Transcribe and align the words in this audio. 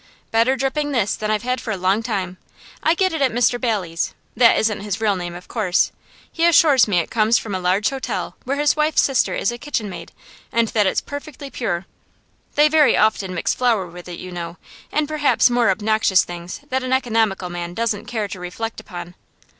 'Better 0.31 0.55
dripping 0.55 0.91
this 0.93 1.15
than 1.15 1.29
I've 1.29 1.43
had 1.43 1.61
for 1.61 1.69
a 1.69 1.77
long 1.77 2.01
time. 2.01 2.37
I 2.81 2.95
get 2.95 3.13
it 3.13 3.21
at 3.21 3.31
Mr 3.31 3.61
Bailey's 3.61 4.15
that 4.35 4.57
isn't 4.57 4.81
his 4.81 4.99
real 4.99 5.15
name, 5.15 5.35
of 5.35 5.47
course. 5.47 5.91
He 6.31 6.47
assures 6.47 6.87
me 6.87 6.97
it 6.97 7.11
comes 7.11 7.37
from 7.37 7.53
a 7.53 7.59
large 7.59 7.91
hotel 7.91 8.35
where 8.43 8.57
his 8.57 8.75
wife's 8.75 9.03
sister 9.03 9.35
is 9.35 9.51
a 9.51 9.59
kitchen 9.59 9.91
maid, 9.91 10.11
and 10.51 10.69
that 10.69 10.87
it's 10.87 11.01
perfectly 11.01 11.51
pure; 11.51 11.85
they 12.55 12.67
very 12.67 12.97
often 12.97 13.35
mix 13.35 13.53
flour 13.53 13.85
with 13.85 14.07
it, 14.09 14.19
you 14.19 14.31
know, 14.31 14.57
and 14.91 15.07
perhaps 15.07 15.51
more 15.51 15.69
obnoxious 15.69 16.23
things 16.23 16.61
that 16.69 16.81
an 16.81 16.93
economical 16.93 17.51
man 17.51 17.75
doesn't 17.75 18.07
care 18.07 18.27
to 18.27 18.39
reflect 18.39 18.79
upon. 18.79 19.13